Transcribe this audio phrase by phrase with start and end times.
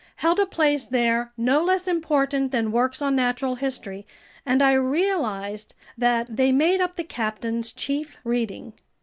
[0.15, 4.03] held a place there no less important than works on natural history,
[4.47, 8.73] and I realized that they made up the captain's chief reading.